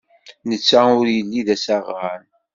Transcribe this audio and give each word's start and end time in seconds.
Netta 0.49 0.81
ur 0.99 1.07
yelli 1.15 1.41
d 1.47 1.49
asaɣan. 1.55 2.23